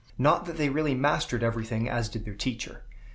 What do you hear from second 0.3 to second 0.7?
that they